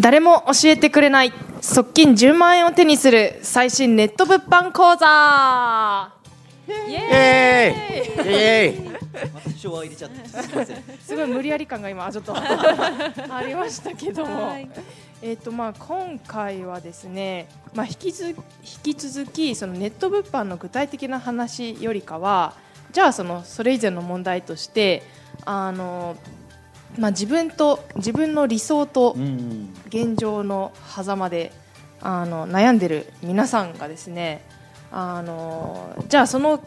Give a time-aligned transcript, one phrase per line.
[0.00, 6.14] 誰も教えてくれない側近10万円を手にする最新ネット物販講座。
[6.88, 8.89] イエーイ
[9.32, 10.82] また昭和入れちゃってすみません。
[11.00, 14.56] すごい無理やり感が今ちょっと ありましたけども、
[15.22, 22.54] えっ、とまあ今回はですね、まあ引きず引き続きそのネット物販の具体的な話よりかは、
[22.92, 25.02] じゃあそのそれ以前の問題として
[25.44, 26.16] あの
[26.98, 29.74] まあ自分と自分の理想とうん。
[29.90, 31.52] 現状の狭間で
[32.00, 34.42] あの悩んでる皆さんがですね
[34.92, 36.60] あのじゃあその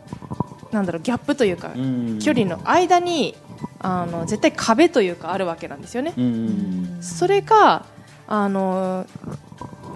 [0.73, 3.35] なんだろうギャップというか、うん距離の間に
[3.79, 6.13] あの絶対壁というかあるわけなんですよね。
[6.17, 6.97] うん。
[7.01, 7.85] それが
[8.27, 9.05] あの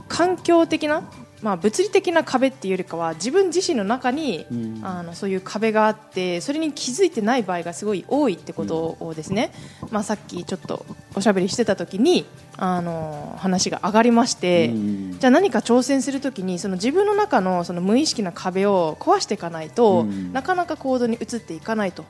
[0.08, 1.04] 環境的な、
[1.42, 4.80] まあ、物理的な壁っていうよりかは自分自身の中に、うん。
[4.84, 9.52] あのそういう壁があってそれに気づいてない場合がすごい多いってことをですね、
[9.92, 12.26] まあ、さっきちょっとおしゃべりしてた時に
[12.58, 15.20] あの話が上がりまして、うん。
[15.20, 20.34] じゃあ何か挑戦するときにその自分の中のその無意識な壁を壊していかないと、うん。
[20.34, 22.06] なかなか行動に移っていかないと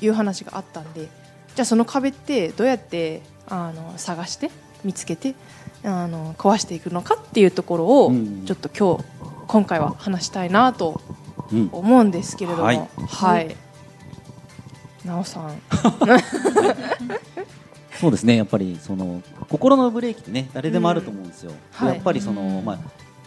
[0.00, 1.08] いう話があったんで
[1.54, 4.50] じゃあその壁ってどうやってあの探して
[4.84, 5.34] 見つけて
[5.84, 8.44] あの壊していくのかっていうところを、うん。
[8.46, 9.04] ちょっと今日
[9.46, 11.00] 今回は話したいなと
[11.52, 11.68] うん。
[11.72, 13.48] 思うんですけれども、ははい。
[15.04, 15.60] い、なおさん、
[18.00, 18.36] そうですね。
[18.36, 21.52] やっぱりその心のブレーキってね誰でもあると思うんですよ。
[21.52, 21.56] うん。
[21.86, 21.94] はい。
[21.96, 22.78] やっぱりそのまあ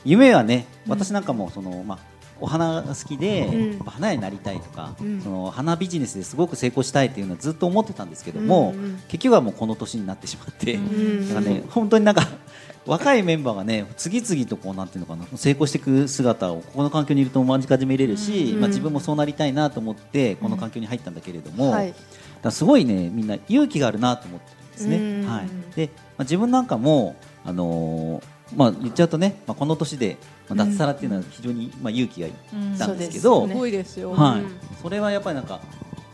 [0.03, 1.99] 夢はね私なんかもそのまあ
[2.39, 3.80] お花が好きで、うん。
[3.80, 5.21] 花屋になりたいとか、うん。
[5.21, 12.27] その花ビジネスですごく成功したいっていうのはずっと思ってたんですけども、うんうん結局はもうこの年になってしまって、んなんかね本当になんか
[12.85, 21.93] 若いメンバーがね次々とこうなんていうのかな成功していく姿をここの環境にいると間近で見れるし、うんまあ自分もそうなりたいなと思ってこの環境に入ったんだけれども、はい。
[22.41, 24.97] だすごいねみんな勇気があるなと思ってるんですね。
[24.97, 25.30] うん。
[25.30, 25.47] はい。
[25.75, 27.15] で、まあ、自分なんかも
[27.45, 30.17] あのーまあ言っちゃうとね、まあこの年で、
[30.49, 32.33] まあ、脱サラっていうのは非常にまあ勇気がいっ
[32.77, 33.41] たんですけど。
[33.41, 34.52] はい、うん。
[34.81, 35.59] それはやっぱりなんか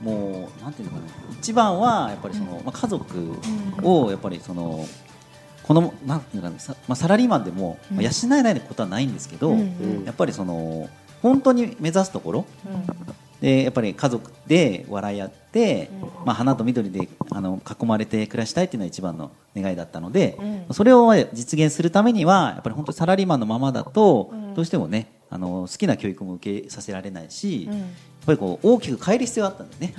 [0.02, 1.04] もうなんていうのかな。
[1.40, 3.34] 一番はやっぱりその、まあ、家族
[3.84, 4.86] をやっぱりその
[5.64, 9.60] このなんていうのかなさ、まあ、サラリーマンでも、まあ、養えないことはないんですけど、うん。
[9.60, 10.04] うん。
[10.06, 10.90] やっぱりその
[11.22, 12.46] 本当に目指すところ
[13.44, 15.90] でやっぱり家族で笑い合って、
[16.24, 20.74] まあ、花と緑であの囲まれて暮らしたいっていうのが一番の願いだったので、うん。
[20.74, 24.54] それを実現するためにはやっぱり本当にサラリーマンのままだと、うん。
[24.54, 27.80] どうしてもねあの好きな教育も受けさせられないし、うん。
[27.80, 27.88] やっ
[28.28, 29.94] ぱりこう大きく変える必要があったんですね。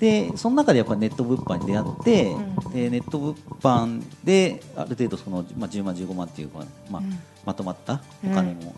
[0.00, 2.72] でその中でやっぱりネット物販に出会って、うん。
[2.72, 7.16] でネット物販である程度その、まあ、10万15万っていうか、まあうん。
[7.46, 8.74] まとまったお金も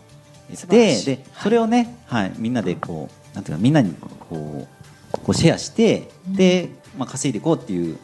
[0.51, 1.05] 得素晴らしい。
[1.05, 3.93] て、でそれをね、はい、みんなでこうなんていうかみんなに
[4.29, 4.67] こ
[5.13, 7.97] うこうシェアして、で、まあ、稼いでいこうっていう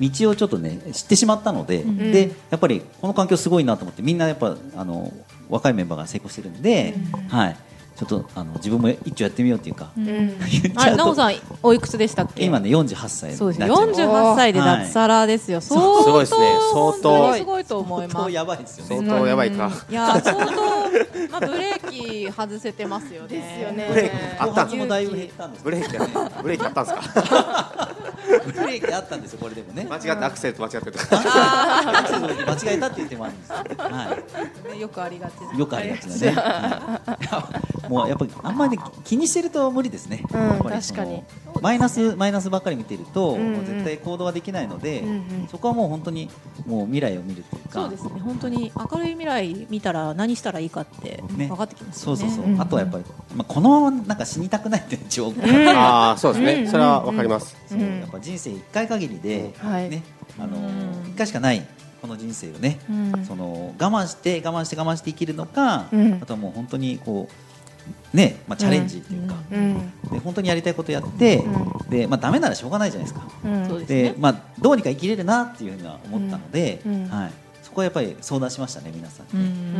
[0.00, 2.12] 道をちょっとね知ってしまったので、ん。
[2.12, 5.12] でやっぱりこの環境すごいなと思ってみんなやっぱあの
[5.48, 6.94] 若いメンバーが成功してるんで、
[7.28, 7.56] はい、
[8.00, 10.06] ちょっとあの自分も一丁やってみようっていうか、うん。
[10.74, 12.44] あれ、ゃうとなおさん、おいくつでしたっけ？
[12.44, 13.30] 今ね48歳。
[13.32, 13.60] にそうです。
[13.60, 15.60] なっちゃいました四十八歳で脱サラですよ。
[15.60, 16.54] 相当すごいですね。
[16.72, 17.34] 相当。
[17.34, 18.12] すごいと思います。
[18.14, 19.08] 相当やばいですよ相ね。
[19.10, 19.70] 当やばいか。
[19.90, 20.50] いや、相当、
[21.30, 23.28] まあ、ブレーキ外せてますよね。
[23.28, 23.86] ですよね。
[23.90, 24.16] ブレーキ。
[24.40, 27.96] あ後った発もだいぶ減ったんですブレーキあブレーキあったんですか？
[28.44, 29.86] ブレーキあったんですよこれでもね。
[29.88, 31.06] 間違ってアクセルと間違ってるとか
[31.98, 33.56] アクセル間違えたって言ってもあるんですよ。
[33.56, 34.16] は
[34.72, 35.54] ねよくありがちです。
[35.56, 35.58] い。
[35.58, 36.36] よくありがちなね。
[37.88, 40.22] もうやっぱりあんまり気にしてると無理ですね。
[40.32, 41.24] うん確かに
[41.60, 43.52] マイナスマイナスばっかり見てると、うんうん。
[43.54, 45.12] もう絶対行動はできないので、うんう
[45.44, 45.48] ん。
[45.50, 46.28] そこはもう本当に
[46.66, 47.82] もう未来を見るというか。
[47.82, 48.20] そうですね。
[48.20, 51.48] 本当に明るい未来見たら、何したらいいかって、ね。
[51.48, 52.18] 分かってきますよね。
[52.18, 52.52] そうそうそう。
[52.52, 53.04] うんあとはやっぱり
[53.34, 55.60] まあこのままなんか死にたくないっていう状況。
[55.60, 55.68] うん。
[55.68, 57.56] ああそうですうんねそれはわかります。
[57.68, 59.88] そうやっぱ人生一回限りで、はい。
[59.88, 60.02] ね、
[60.38, 61.10] あのうん。
[61.10, 61.66] 一回しかない
[62.00, 63.24] この人生をね、うん。
[63.26, 66.14] その我慢して我慢して我慢して生きるのか、うん。
[66.22, 67.49] あとはもう本当にこう
[68.12, 69.92] ね、まあチャレンジっていうか、うん。
[70.10, 71.44] で本当にやりたいことやって、
[71.88, 73.26] うでまあダメならしょうがないじゃないですか。
[73.44, 73.86] うん。
[73.86, 77.32] でまあどうにか生きれるなっていうふうには思ったので、はい。
[77.62, 79.26] そこはやっぱり相談しましたね皆さん。
[79.36, 79.44] に。
[79.44, 79.72] うん。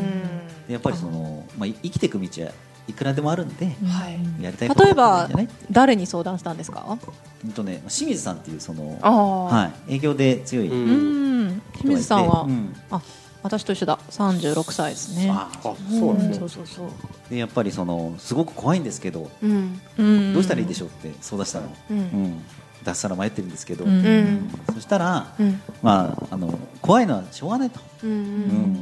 [0.69, 2.53] でやっぱりそのまあい生きていく道は
[2.89, 3.71] いくらでもあるんで、は
[4.11, 4.43] い。
[4.43, 5.29] やりたいこと例えば
[5.71, 6.99] 誰に相談したんですか？
[7.45, 9.95] うんとね清水さんっていうそのはい。
[9.95, 11.49] 営業で強い人ううん。
[11.49, 11.63] ん。
[11.73, 12.77] 清水さんは、うん。
[12.91, 13.01] あ、
[13.43, 13.99] 私と一緒だ。
[14.11, 15.31] 三十六歳ですね。
[15.31, 16.89] ああそうなんですねそうそうそう。
[17.31, 19.81] でやっぱりそのすごく怖いんですけど、うん。
[19.99, 20.33] うん。
[20.35, 22.01] どうしたらいいでしょうって相談したの、ううん。
[22.01, 22.45] ん
[22.83, 24.05] 脱サラ迷ってるんですけど、うん。
[24.07, 24.51] うん。
[24.75, 25.61] そしたら、うん。
[25.83, 28.15] まあ、あの怖いのはしょうがないと、うんう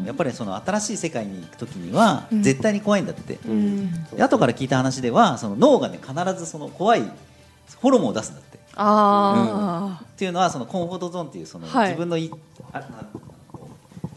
[0.03, 0.05] ん。
[0.07, 2.43] やっぱりその新しい世界に行く時にはうん。
[2.43, 4.07] 絶対に怖いんだって、うん。
[4.21, 7.03] 後から聞いた話ではその脳がね必ずその怖い
[7.77, 8.59] ホルモンを出すんだって。
[8.81, 11.89] あっていうのはそのコンフォートゾーンっていうそのはい。
[11.89, 12.31] 自分のい、
[12.73, 12.87] あな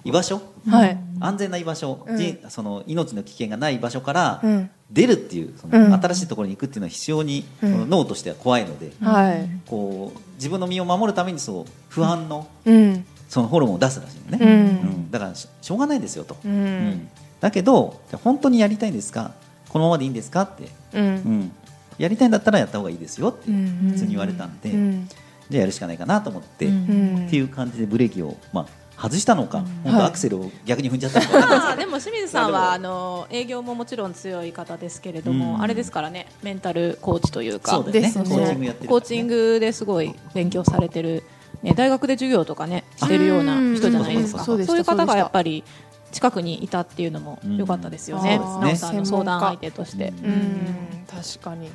[0.04, 0.42] 居場所？
[0.70, 0.98] あはい。
[1.20, 2.18] 安全な居場所、うん。
[2.18, 4.70] じその命の危険がない場所からうん。
[4.90, 5.90] 出るっていうそうん。
[5.90, 7.80] の新しいところに行くっていうのは非常にそうん。
[7.82, 9.50] の脳としては怖いので、はい。
[9.68, 13.06] こう自分の身を守るためにそう不安のうん。
[13.30, 14.50] そのホルモンを出すらしいのね、うん。
[14.50, 15.12] うん。
[15.12, 16.90] だからししょうがないですよと、ううん。
[16.90, 17.10] ん
[17.40, 19.32] だけど本当にやりたいんですか？
[19.70, 20.42] このままでいいんですか？
[20.42, 21.40] って、ううん。
[21.42, 21.52] ん、
[21.98, 25.08] やりたいんだったらやった方がいいですよってうん普通に言われたんで、うん。
[25.50, 28.68] じゃあやるしかないかなと思って、っていう感じでブレーキを、まあ、
[29.02, 29.66] 外したのか、うん。
[29.92, 35.62] 本当アクセルを逆に踏んじゃったのかわか でも清水さんはあの営業ももちろん強い方ですけれども、うん。
[35.62, 37.72] あれですからねメンタルコーチというか。
[37.72, 38.02] そうだよね。
[38.02, 38.26] ですね。
[38.26, 41.24] コーチングやってるコーチングですごい勉強されてる、
[41.64, 44.42] ね、大学で授業とかねしてるような人じゃないですか。
[44.42, 45.64] うんそういう方がやっぱり
[46.12, 48.76] 近くにいたっていうのも良かったですよね、うん。
[48.76, 50.14] さんの相談相手として。
[50.24, 51.06] ううん。
[51.08, 51.70] 確かに。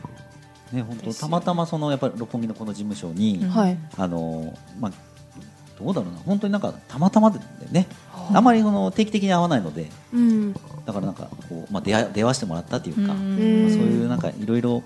[0.73, 3.41] ね、本当たまたまそのやっぱり六本木のこの事務所に、
[3.97, 4.93] あのまあ
[5.79, 6.19] どうだろうな。
[6.25, 7.39] 本当になんかたまたまで
[7.71, 7.87] ね。
[8.33, 9.91] あまりその定期的に会わないので。
[10.13, 10.53] うん。
[10.53, 13.39] だからなんかこう、まあ、出会出会わせてもらったっていうか、まあんそう
[13.83, 14.83] いうなんかいろいろ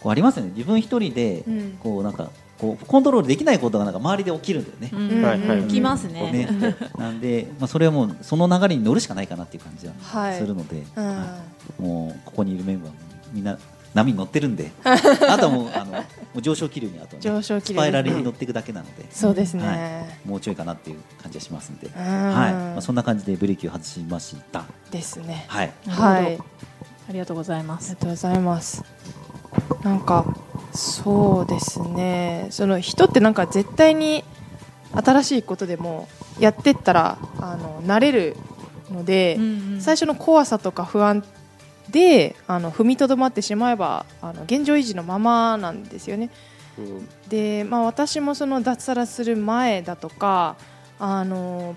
[0.00, 0.52] こうありますよね。
[0.54, 1.78] 自分一人でうん。
[1.82, 4.90] こうなんかこうコントロールできないことがなんか周りで起きるんだよね。
[4.92, 5.22] うん。
[5.22, 6.76] はいはいきますねね。
[6.98, 10.38] なんで、まあ、それはもうその流れに乗るしかないかなっていう感じははい。
[10.38, 11.04] するので、うん。
[11.04, 11.40] は
[11.78, 11.82] い。
[11.82, 12.96] もうここにいるメンバーも
[13.32, 13.58] みんな
[13.94, 14.72] 波に乗ってるんで。
[14.84, 16.02] あとはもうあのも
[16.36, 17.74] う上昇気流にあと、ね、上昇気流。
[17.74, 19.74] スパイラルに乗っていくだけなので、そうですね、は
[20.26, 22.02] い、もうちょいかなっていう感じはしますんで、うん。
[22.02, 22.52] はい。
[22.52, 24.64] まあ、そんな感じでブレーキを外しました。
[24.90, 25.44] ですね。
[25.48, 25.72] はい。
[25.86, 26.22] はい。
[26.24, 26.44] なるほ
[27.08, 27.90] ありがとうございます。
[27.90, 28.00] ありが。
[28.00, 28.82] とうございます。
[29.82, 30.24] なんか
[30.72, 32.48] そうですね。
[32.50, 34.24] その人ってなんか絶対に
[34.92, 36.08] 新しいことでも
[36.40, 38.36] やってったらあの慣れる
[38.90, 39.38] ので、
[39.80, 41.24] 最初の怖さとか不安
[41.90, 46.30] であの踏みとどまってしまえばあの現状維持のままなんですよね。
[46.78, 47.08] うん。
[47.28, 50.56] で、まあ、私もその脱サラする前だとか
[50.98, 51.76] あの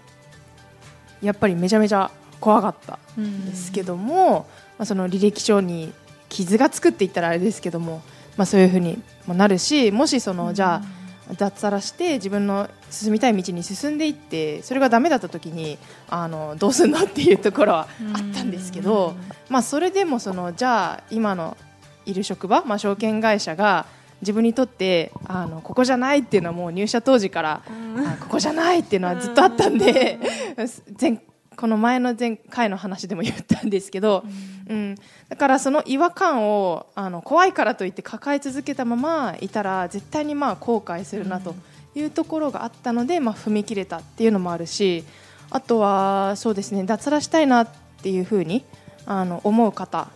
[1.22, 5.94] やっぱりめちゃめちゃ怖かったんですけども、まあ、その履歴書に
[6.30, 8.02] 傷がつくって言ったらあれですけども、
[8.38, 10.97] まあ、そういうふうにもなるしもしそのじゃあ
[11.36, 15.78] 脱サラして自分の進みたい道に進んでいってそれがダメだった時に
[16.10, 19.16] あのどうすんのっていうところはあったんですけど、
[19.50, 21.58] まあ、それでもそのじゃあ今の
[22.06, 23.86] いる職場、まあ、証券会社が
[24.22, 30.18] 自分にとってあのここじゃないっていうのはもう入社当時から、あここじゃないっていうのはずっとあったんで、
[31.00, 31.22] 前
[31.58, 34.24] この前の前回の話でも言ったんですけど、
[34.70, 34.96] うん。
[35.28, 41.56] だからその違和感をあの怖いからといって抱え続けたままいたら絶対にまあ後悔するなと
[41.96, 45.04] いうところがあったので、まあ、踏み切れたっていうのもあるし
[45.50, 47.68] あとはそうですね脱サラしたいなっ
[48.02, 48.64] ていうふうに
[49.06, 50.10] あの思う方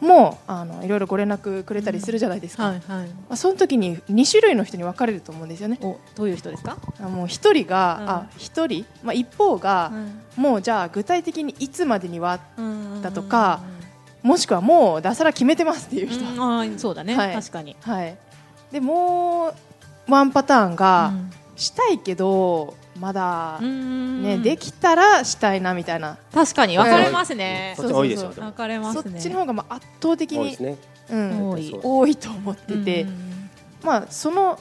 [0.00, 3.06] もあのいろいろご連絡くれたりするじゃないですか、はいはい。
[3.06, 5.78] まあ、その時に2種類の人に分かれると思うんですよね。
[5.82, 6.78] おどういう人ですか？
[6.98, 8.08] あもう一人が、うん。
[8.08, 9.92] あ一人、まあ、一方が、
[10.36, 12.40] もうじゃあ具体的にいつまでには
[13.02, 13.60] だとか
[14.22, 17.34] もしくはもう脱サラ決めてますっていう人、うんあーそうだね、はい。
[17.34, 17.76] 確かに。
[17.80, 18.16] はい、
[18.72, 19.54] でも
[20.08, 21.30] うワンパターンが、うん。
[21.56, 27.74] したいけどまだ、ねねできたらしたいなみたいな、確かに分かれますね。
[27.76, 28.46] そっち多いですよそうでも。
[28.48, 29.20] 分かれまそっすね。
[29.20, 30.76] ちの方がまあ圧倒的に多いですね。
[31.10, 31.70] うん、多い。
[31.70, 33.50] そう多いと思ってて、うん
[33.82, 34.60] まあ、その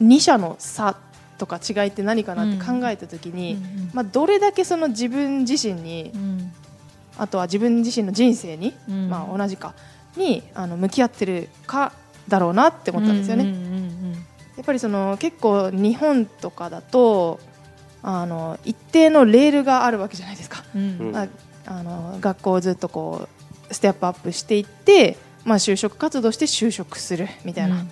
[0.00, 0.96] 2者の差
[1.38, 6.52] とか違いって何かなって考えた時に、うんまあ、どれだけその自分自身にうん。
[7.18, 9.10] あとは自分自身の人生に、うん。
[9.10, 9.74] まあ、同じか
[10.16, 11.92] にあの向き合ってるか
[12.28, 13.54] だろうなって思ったんですよね。
[14.56, 17.40] やっぱりその結構日本とかだと
[18.02, 20.64] あの一定のレールがあるわけじゃないですか。
[20.74, 21.12] うん。
[21.14, 21.28] あ
[21.64, 23.28] あの学校をずっとこ
[23.70, 27.90] うステップアップしていって、まあ、就職活動して就職するみたいな、うん。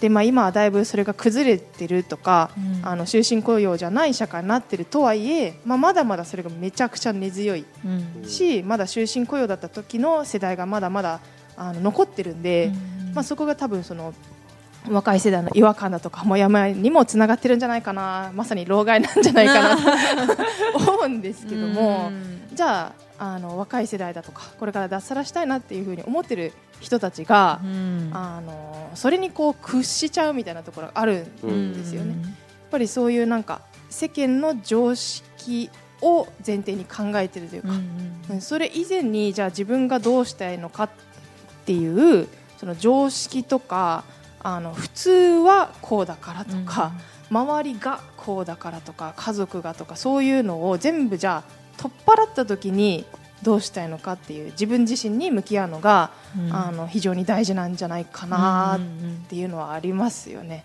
[0.00, 2.86] でまあ、今はだいぶそれが崩れてるとか、うん。
[2.86, 7.88] あの終身雇用じゃない社会になってるとはいえ、まあ、まだまだそれがめちゃくちゃ根強いう
[8.24, 8.28] ん。
[8.28, 11.20] しまだ終身雇用だった時の世代がまだまだ
[11.56, 12.72] あの残ってるんで、
[13.06, 13.14] うん。
[13.14, 14.12] まあ、そこが多分その
[14.88, 18.32] 若い世代の違和感だとかもやもやにもつながってるんじゃないかな。
[18.34, 19.76] まさに老害なんじゃないかな。
[19.76, 19.82] と
[20.92, 22.10] 思うんですけども、
[22.52, 28.10] じゃああの若い世代だとかこれから脱サラしたいなっていうふうに思ってる人たちが、うん。
[28.12, 32.16] あのそれにこう屈しちゃうみたいなところがあるんですよね。
[32.22, 32.32] やっ
[32.70, 35.70] ぱりそういうなんか世間の常識
[36.00, 37.68] を前提に考えてるというか、
[38.30, 38.40] うん。
[38.40, 40.90] それ以前にじゃあ自分がどうしたいのかっ
[41.64, 42.26] ていう
[42.58, 44.04] その常識とか
[44.42, 46.92] あの普通はこうだからとか、
[47.30, 53.04] 周りがこうだからとか家族がとかそういうのを全部じゃあ取っ払った時に
[53.42, 56.54] どうしたいのかっていう自分自身に向き合うのが、うん。
[56.54, 60.64] あの非常に大事なんじゃないかなっていうのはありますよね。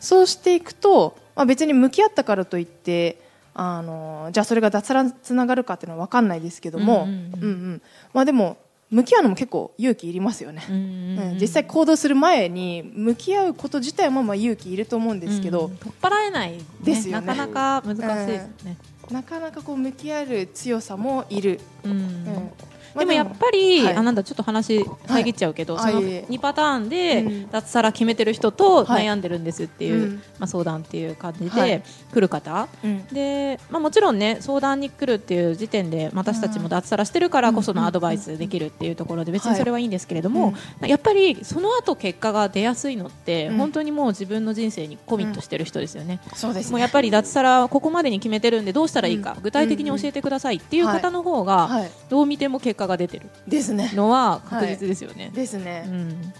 [0.00, 3.20] そうしていくと、まあ、別に向き合ったからといって
[3.54, 7.16] あのじゃあそれが脱サラにつながるかっていうのは分かんないですけども、うんうんうん。
[7.16, 7.82] うんうん。
[8.12, 8.56] まあ、でも
[8.90, 10.64] 向き合うのも結構勇気いりますよね。
[10.68, 17.26] うんうん実際行動する前に向き合うこと自体もまあ勇気いると思うんですけど、うん取っ払えない、ね、ですよね。
[17.26, 18.76] なかなか難しいですよね、
[19.10, 22.50] なかなかこう向き合える強さもいる、うん
[22.98, 23.94] でもやっぱり、はい。
[23.94, 26.26] あなんだちょっと話遮っちゃうけど、そのはいあいえいえ。
[26.28, 27.50] 2パターンでうん。
[27.50, 29.06] 脱サラ決めてる人とはい。
[29.06, 30.14] 悩んでるんですっていう、うん。
[30.38, 31.68] まあ、相談っていう感じはい。
[31.68, 31.82] で
[32.12, 33.06] 来る方、うん。
[33.06, 43.56] でまあ、もちろんね相談に来るっていう時点で私たちも脱サラしてるからこそのアドバイスできるっていうところで別にそれはいいんですけれども、やっぱりその後結果が出やすいのって、うん。
[43.56, 46.20] 本当にもう自分の人生にコミットしてる人ですよね。
[46.34, 46.70] そうですね。
[46.72, 49.42] もうやっぱり脱サラここまでに決めてるんでどうしたらいいか、うん。
[49.42, 53.92] 具体的に教えてくださいっていう方の方が、はい、どう見ても結果が出てるですね。
[53.94, 55.30] のは確実ですよね。
[55.32, 56.32] うですね、ん。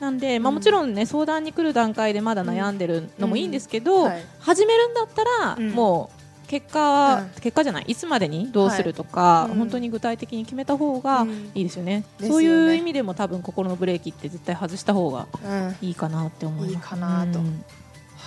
[0.00, 0.54] なんで、まあ、うん。
[0.56, 4.08] もちろんね相談に来る段階でまだ悩んでるのもいいんですけど、うん。
[4.08, 4.24] はい。
[4.38, 5.70] 始めるんだったら、うん。
[5.70, 7.28] もう結果、うん。
[7.40, 9.58] 結果じゃないいつまでにどうするとか、はいうん。
[9.58, 12.32] 本当に具体的に決めた方がうんいいですよね、ですよね。
[12.34, 16.72] そういう意味でも多分心のブレーキって絶対外した方がうん、いいかなって思います。
[16.72, 17.40] いいかなと。
[17.40, 17.64] うん。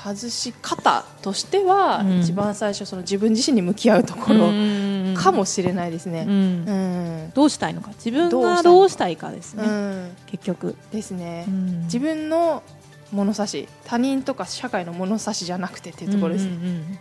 [0.03, 2.20] 外し方としては、うん。
[2.20, 6.25] 一番最初その自分自身に向き合うところうんかもしれないですうね。
[6.25, 6.29] ん。
[6.29, 7.89] うん、どうしたいのか？
[7.89, 10.12] 自分がどうしたいのかですね、うん。
[10.27, 11.82] 結局、ですね、うん。
[11.84, 12.63] 自分の
[13.12, 17.00] 物差し他人とか社会の物差しじゃなくてっていうところです、うんうん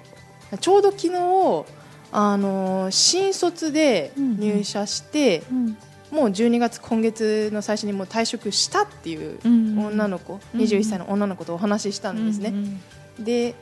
[0.60, 1.64] ちょうど昨日
[2.12, 5.76] あの新卒で入社して、うん。
[6.10, 12.80] もう12月今月の最初にもう退職したっていううん女の子、うん21歳の女の子とお話ししたんですね、うん
[13.18, 13.24] うん。
[13.24, 13.54] で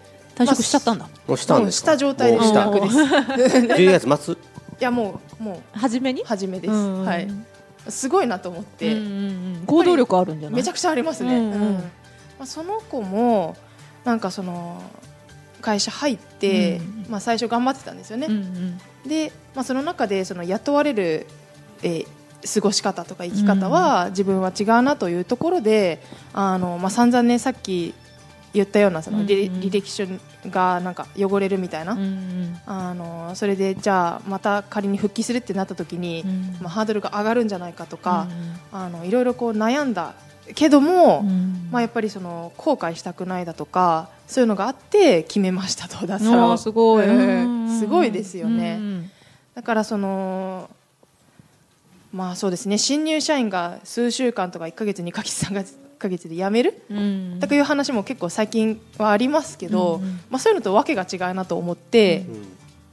[0.45, 1.93] 退職しちゃったんだ、もうしたんもうですか？
[1.93, 2.71] した状態でもうした。
[3.37, 3.57] です。
[3.59, 4.35] 12月末？
[4.35, 4.39] い
[4.81, 5.79] やもうもう。
[5.79, 6.25] 初めに？
[6.25, 7.29] 初めです、うんはい。
[7.89, 9.09] すごいなと思って、うんうんう
[9.59, 9.63] ん。
[9.67, 11.53] 行動力あるんじゃないめちゃくちゃありますね、うんうん。
[11.53, 11.75] うん。
[11.75, 11.83] ま
[12.41, 13.57] あ、その子も
[14.05, 14.83] なんかその
[15.61, 17.07] 会社入って、うん。
[17.11, 18.29] まあ、最初頑張ってたんですよね、
[19.07, 21.27] で、まあ、その中でその雇われる、
[21.83, 22.07] えー
[22.55, 27.93] 過ごし方とか生き方は自分は違うなというところで、あのまあ、散々ねさっき
[28.53, 30.05] 言ったようなその履,、歴書
[30.47, 32.61] がなんか汚れるみたいな、うんうん。
[32.67, 36.57] あのそれでじゃあまた仮に復帰するってなった時に、うん。
[36.61, 38.27] まあ、ハードルが上がるんじゃないかとか、
[38.73, 40.15] うんあのいろいろこう悩んだ
[40.55, 41.69] けども、うん。
[41.71, 47.07] まあ、やっぱりその後悔したくないだとかそういうのがあって決めましたと脱サラをすごい、
[47.79, 49.11] すごいですよね、うん
[49.55, 50.71] だからその
[52.13, 52.79] まあそうですね。
[52.79, 55.55] 新入社員が数週間とか1ヶ月2ヶ月3
[56.01, 56.83] ヶ月で辞める？
[56.91, 57.39] うん。
[57.39, 60.21] とかいう話も結構最近はありますけど、うんうん。
[60.31, 62.35] まあ、そういうのとわけが違うなと思って、うん。
[62.35, 62.43] やっ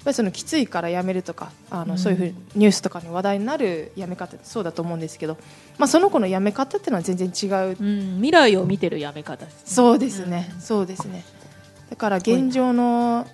[0.04, 1.98] ぱりそのきついから辞めるとかあの、うん。
[1.98, 5.38] そういうふうにニュースとかに話題になる辞め方ってそうだと思うんですけど、
[5.80, 8.16] まあ、その子の辞め方っていうのは全然違う、うん。
[8.18, 11.24] 未来を見てるやめ方そうですね、そうですね。
[11.90, 13.26] だから現状の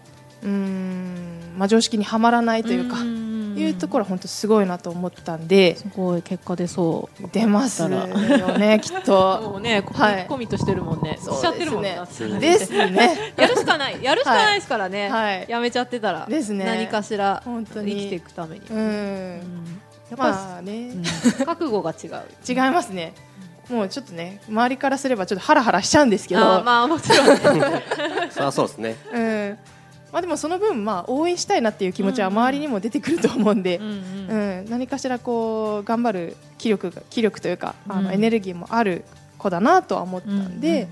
[0.43, 3.22] うーん、まあ、常識にはまらないというか、ん
[3.55, 7.27] いうところは本当すごいなと思ったんで、すごい結果出そう。
[7.31, 11.17] 出ますよね きっもとうねコミ,、はいコミットしてるもんね。
[11.21, 13.33] そうしちゃってるもんでねすねですね。
[13.37, 14.03] やるしかない。
[14.03, 15.45] やるしかないですからね、はい。
[15.47, 16.25] やめちゃってたら。
[16.27, 16.65] ですね。
[16.65, 17.91] 何かしら本当に。
[17.91, 19.35] 生きていくために、ううん。
[19.37, 21.45] んやっぱり、まあね、うん。
[21.45, 23.13] 覚悟が違う違いますね。
[23.69, 26.41] もうちょっとね周りからすればちょっとハラハラしちゃうんですけど。
[26.63, 27.37] まあもちろんね。
[28.29, 28.95] そりゃそうですね。
[29.13, 29.57] うん
[30.13, 39.03] まあ、でもその分、まあ、応援したいなっていう気持ちは周りにも出てくると思うんで、うんううんん何かしらこう頑張る気力が気力というかあの、うんエネルギーもある
[39.39, 40.87] 子だなとは思ったんで、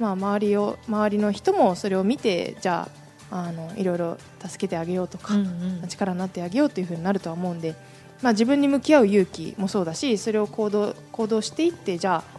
[0.00, 2.88] まあ、周りを周りの人もそれを見てじゃ
[3.30, 5.88] ああのいろいろ助けてあげようとか、うんうん。
[5.88, 7.74] 力になってあげようというふうになるとは思うんで、
[8.22, 12.35] まあ、自分に向き合う勇気もそうだしそれを行動行動していってじゃあ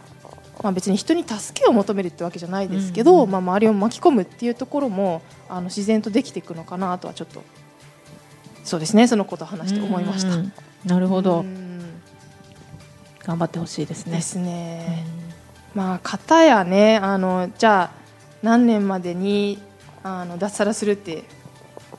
[0.63, 3.23] まあ、別に人に助けを求めるってわけじゃないですけど、うん。
[3.23, 7.43] うんまあ、周りを巻き込むっていうところもあの自然とできていくのかなとはちょっと
[8.63, 10.29] そうですねそのことを話して思いました。
[10.29, 10.53] うんうん
[10.85, 12.01] なるほど、うん。
[13.23, 14.15] 頑張ってほしいですね。
[14.15, 15.05] ですね。
[15.73, 17.91] まあ、方やねあのじゃあ
[18.41, 19.59] 何年までに
[20.03, 21.23] あの脱サラするって、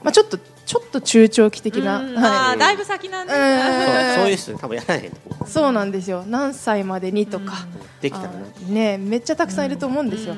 [0.03, 0.39] まあ、ちょっと
[0.69, 2.15] ちょっと中長期的な、うん。
[2.15, 3.47] はあーだいぶ先なんですうん。
[3.57, 6.25] そうそういう人多分やらないと思い、そうなんですよ。
[6.27, 8.33] 何歳までにとか、うできたら
[8.69, 10.37] ねめっちゃたくさんいると思うんですよ、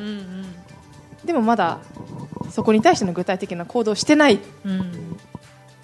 [1.25, 1.81] でもまだ
[2.53, 4.35] そこに対しての具体的な行動をしてない。
[4.35, 4.39] っ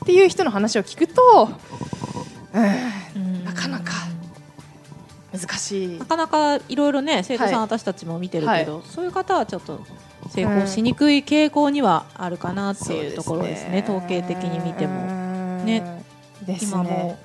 [0.06, 1.50] ていう人の話を聞くと、
[2.54, 3.44] うん、うん。
[3.44, 3.90] なかなか
[5.32, 5.98] 難しい。
[5.98, 7.62] なかなかいろいろね生徒さん、はい。
[7.62, 9.80] 私たちも見てるけど、そういう方はちょっと
[10.36, 13.82] 成功しにくい傾向にはあるかなっていうところですね。
[13.88, 15.00] 統計的に見ても。
[15.00, 16.04] もね
[16.46, 17.18] です今もね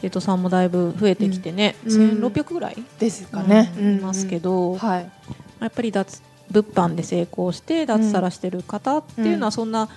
[0.00, 2.24] 生徒さんもだいぶ増えてきてね、うん。
[2.24, 5.10] 1600ぐらい、ですかね、うんいますけど、はい。
[5.60, 9.88] やっぱり脱物販で成功して脱サラしてる方っていうのはそんな、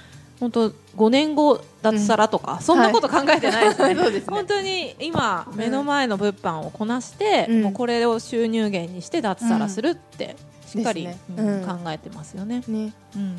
[0.42, 4.36] 本当5年後脱サラとか、そんなこと考えてないですね、そうですね。
[4.36, 7.62] 本当に今目の前の物販をこなして、うん。
[7.64, 10.36] もうこれを収入源にして脱サラするって
[10.74, 11.18] しっかり、ね。
[11.38, 11.66] うんうん。
[11.66, 12.64] 考えてますよね。
[12.68, 12.94] ね。
[13.16, 13.36] うん。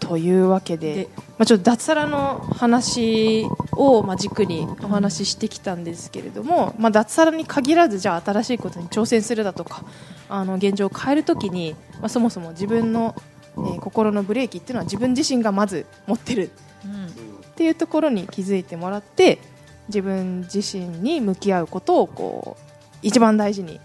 [0.00, 1.08] というわけでで
[1.38, 9.84] まあ、ちょっと脱サラの話を、まあ、軸にお話ししてきたんですけれども、まあ、脱サラに限らずじゃあ新しいことに挑戦するだとか
[10.28, 16.52] あの現状を変えるときに、まあ、そもそも自分の、えー心のブレーキっていうのは自分自身がまず持ってる
[16.84, 17.06] うん。
[17.06, 17.08] っ
[17.56, 19.40] ていうところに気づいてもらって
[19.88, 22.68] 自分自身に向き合うことをこう
[23.02, 23.80] 一番大事に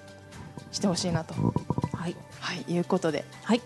[0.71, 1.33] してほしいなと、
[2.43, 3.61] はいいうことで、はい、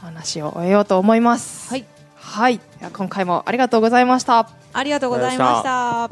[0.00, 1.68] お話を終えようと思います。
[1.68, 1.84] はい、
[2.16, 2.60] はい、
[2.94, 4.48] 今回もありがとうございました。
[4.72, 6.10] ありがとうございました。